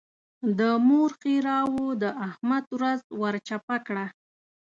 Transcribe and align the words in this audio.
د 0.59 0.61
مور 0.87 1.09
ښېراوو 1.19 1.87
د 2.01 2.03
احمد 2.27 2.63
ورځ 2.75 2.99
ور 3.19 3.35
چپه 3.47 3.77
کړه. 3.87 4.05